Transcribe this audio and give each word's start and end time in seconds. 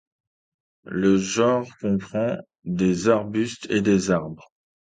Le 0.87 1.17
genre 1.19 1.67
comprend 1.79 2.35
des 2.63 3.07
arbustes 3.07 3.67
et 3.69 3.81
des 3.83 4.09
arbres. 4.09 4.51